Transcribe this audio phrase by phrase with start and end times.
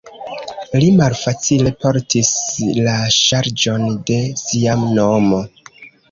[0.75, 2.31] Li malfacile portis
[2.87, 5.43] la ŝarĝon de sia nomo.